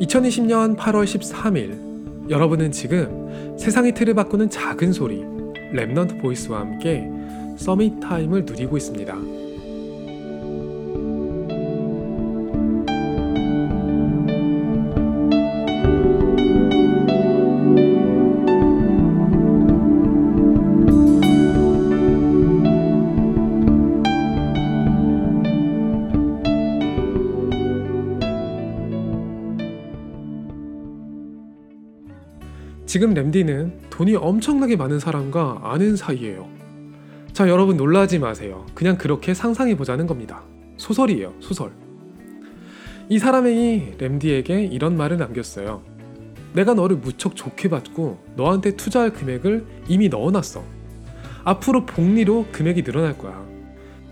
2020년 0.00 0.78
8월 0.78 1.04
13일 1.04 2.30
여러분은 2.30 2.72
지금 2.72 3.56
세상의 3.58 3.92
틀을 3.92 4.14
바꾸는 4.14 4.48
작은 4.48 4.94
소리 4.94 5.18
Remnant 5.74 6.22
Voice와 6.22 6.60
함께 6.60 7.06
summit 7.58 8.00
time을 8.00 8.46
누리고 8.46 8.78
있습니다. 8.78 9.14
지금 32.90 33.14
램디는 33.14 33.82
돈이 33.90 34.16
엄청나게 34.16 34.74
많은 34.74 34.98
사람과 34.98 35.60
아는 35.62 35.94
사이예요. 35.94 36.48
자, 37.32 37.48
여러분 37.48 37.76
놀라지 37.76 38.18
마세요. 38.18 38.66
그냥 38.74 38.98
그렇게 38.98 39.32
상상해 39.32 39.76
보자는 39.76 40.08
겁니다. 40.08 40.42
소설이에요, 40.76 41.34
소설. 41.38 41.70
이 43.08 43.20
사람이 43.20 43.92
램디에게 43.96 44.64
이런 44.64 44.96
말을 44.96 45.18
남겼어요. 45.18 45.84
내가 46.52 46.74
너를 46.74 46.96
무척 46.96 47.36
좋게 47.36 47.68
받고 47.68 48.24
너한테 48.34 48.74
투자할 48.74 49.12
금액을 49.12 49.64
이미 49.86 50.08
넣어놨어. 50.08 50.60
앞으로 51.44 51.86
복리로 51.86 52.46
금액이 52.50 52.82
늘어날 52.82 53.16
거야. 53.16 53.40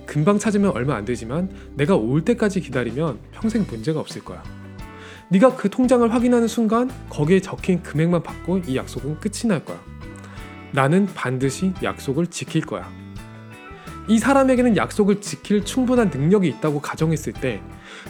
금방 0.07 0.39
찾으면 0.39 0.71
얼마 0.71 0.95
안 0.95 1.05
되지만 1.05 1.51
내가 1.75 1.97
올 1.97 2.25
때까지 2.25 2.61
기다리면 2.61 3.19
평생 3.33 3.67
문제가 3.69 3.99
없을 3.99 4.23
거야. 4.23 4.41
네가 5.31 5.57
그 5.57 5.69
통장을 5.69 6.13
확인하는 6.13 6.49
순간 6.49 6.91
거기에 7.11 7.41
적힌 7.41 7.83
금액만 7.83 8.23
받고 8.23 8.59
이 8.67 8.77
약속은 8.77 9.21
끝이 9.21 9.47
날 9.47 9.65
거야. 9.65 9.79
나는 10.73 11.07
반드시 11.07 11.73
약속을 11.83 12.29
지킬 12.29 12.63
거야. 12.63 12.91
이 14.09 14.19
사람에게는 14.19 14.77
약속을 14.77 15.21
지킬 15.21 15.65
충분한 15.67 16.09
능력이 16.09 16.49
있다고 16.49 16.81
가정했을 16.81 17.35
때 17.35 17.61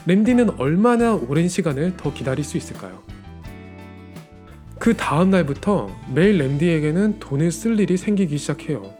랜디는 0.06 0.60
얼마나 0.60 1.14
오랜 1.14 1.48
시간을 1.48 1.96
더 1.96 2.14
기다릴 2.14 2.44
수 2.44 2.56
있을까요? 2.56 3.02
그 4.78 4.96
다음 4.96 5.30
날부터 5.30 5.90
매일 6.14 6.38
랜디에게는 6.38 7.18
돈을 7.18 7.50
쓸 7.50 7.80
일이 7.80 7.96
생기기 7.96 8.38
시작해요. 8.38 8.94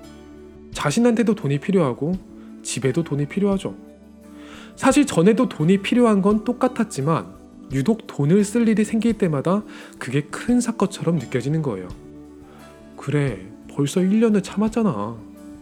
자신한테도 0.73 1.37
돈이 1.37 1.61
필요하고 1.61 2.19
집에도 2.63 3.05
돈이 3.05 3.27
필요하죠. 3.27 3.77
사실 4.75 5.07
전에도 5.07 5.49
돈이 5.49 5.83
필요한 5.83 6.21
건 6.21 6.43
똑같았지만 6.43 7.38
유독 7.73 8.07
돈을 8.07 8.45
쓸 8.45 8.69
일이 8.69 8.85
생길 8.85 9.15
때마다 9.19 9.63
그게 9.99 10.23
큰 10.23 10.61
사건처럼 10.61 11.17
느껴지는 11.17 11.63
거예요. 11.63 11.89
그래, 12.97 13.47
벌써 13.75 14.01
1년을 14.01 14.43
참았잖아. 14.43 15.17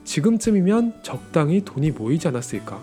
지금쯤이면 0.04 1.02
적당히 1.02 1.64
돈이 1.64 1.90
모이지 1.90 2.28
않았을까? 2.28 2.80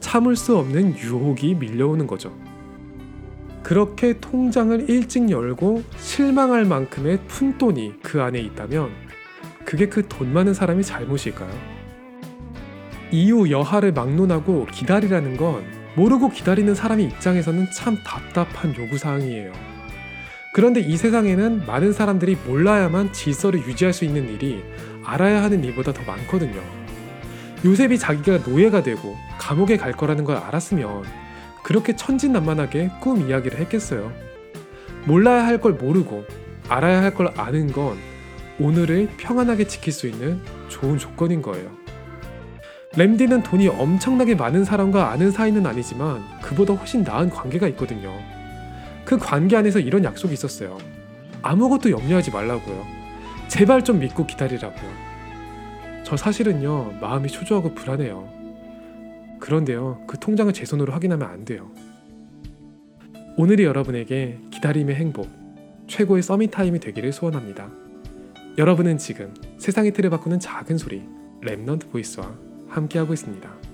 참을 0.00 0.36
수 0.36 0.56
없는 0.56 0.96
유혹이 0.98 1.54
밀려오는 1.56 2.06
거죠. 2.06 2.34
그렇게 3.62 4.18
통장을 4.18 4.88
일찍 4.88 5.28
열고 5.30 5.82
실망할 5.98 6.64
만큼의 6.64 7.20
푼돈이 7.26 8.00
그 8.02 8.22
안에 8.22 8.40
있다면 8.40 8.90
그게 9.64 9.88
그 9.88 10.08
돈 10.08 10.32
많은 10.32 10.54
사람이 10.54 10.82
잘못일까요? 10.82 11.50
이유 13.10 13.50
여하를 13.50 13.92
막론하고 13.92 14.66
기다리라는 14.72 15.36
건 15.36 15.64
모르고 15.98 16.30
기다리는 16.30 16.76
사람의 16.76 17.06
입장에서는 17.06 17.72
참 17.72 17.98
답답한 18.04 18.72
요구사항이에요. 18.76 19.52
그런데 20.52 20.80
이 20.80 20.96
세상에는 20.96 21.66
많은 21.66 21.92
사람들이 21.92 22.36
몰라야만 22.46 23.12
질서를 23.12 23.60
유지할 23.66 23.92
수 23.92 24.04
있는 24.04 24.28
일이 24.32 24.62
알아야 25.04 25.42
하는 25.42 25.64
일보다 25.64 25.92
더 25.92 26.00
많거든요. 26.04 26.62
요셉이 27.64 27.98
자기가 27.98 28.48
노예가 28.48 28.84
되고 28.84 29.16
감옥에 29.38 29.76
갈 29.76 29.92
거라는 29.92 30.22
걸 30.22 30.36
알았으면 30.36 31.02
그렇게 31.64 31.96
천진난만하게 31.96 32.92
꿈 33.00 33.28
이야기를 33.28 33.58
했겠어요. 33.58 34.12
몰라야 35.04 35.44
할 35.44 35.58
걸 35.60 35.72
모르고 35.72 36.24
알아야 36.68 37.02
할 37.02 37.12
걸 37.14 37.32
아는 37.36 37.72
건 37.72 37.98
오늘을 38.60 39.08
평안하게 39.16 39.66
지킬 39.66 39.92
수 39.92 40.06
있는 40.06 40.40
좋은 40.68 40.96
조건인 40.98 41.42
거예요. 41.42 41.76
램디는 42.98 43.44
돈이 43.44 43.68
엄청나게 43.68 44.34
많은 44.34 44.64
사람과 44.64 45.12
아는 45.12 45.30
사이는 45.30 45.64
아니지만 45.64 46.20
그보다 46.42 46.74
훨씬 46.74 47.04
나은 47.04 47.30
관계가 47.30 47.68
있거든요. 47.68 48.12
그 49.04 49.16
관계 49.16 49.54
안에서 49.54 49.78
이런 49.78 50.02
약속이 50.02 50.34
있었어요. 50.34 50.76
아무것도 51.40 51.92
염려하지 51.92 52.32
말라고요. 52.32 52.84
제발 53.46 53.84
좀 53.84 54.00
믿고 54.00 54.26
기다리라고요. 54.26 54.90
저 56.02 56.16
사실은요, 56.16 56.94
마음이 57.00 57.28
초조하고 57.28 57.72
불안해요. 57.72 58.28
그런데요, 59.38 60.02
그 60.08 60.18
통장을 60.18 60.52
제 60.52 60.64
손으로 60.64 60.92
확인하면 60.92 61.28
안 61.28 61.44
돼요. 61.44 61.70
오늘이 63.36 63.62
여러분에게 63.62 64.40
기다림의 64.50 64.96
행복, 64.96 65.28
최고의 65.86 66.24
summit 66.24 66.50
time이 66.50 66.80
되기를 66.80 67.12
소원합니다. 67.12 67.70
여러분은 68.58 68.98
지금 68.98 69.32
세상의 69.58 69.92
틀을 69.92 70.10
바꾸는 70.10 70.40
작은 70.40 70.78
소리, 70.78 71.04
Remnant 71.44 71.92
Voice와 71.92 72.47
함께하고 72.68 73.12
있습니다. 73.12 73.67